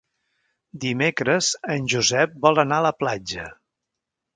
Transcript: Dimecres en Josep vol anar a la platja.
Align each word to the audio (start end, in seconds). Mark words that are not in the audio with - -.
Dimecres 0.85 1.51
en 1.75 1.87
Josep 1.95 2.37
vol 2.49 2.67
anar 2.67 2.83
a 2.85 2.87
la 2.91 2.97
platja. 3.05 3.51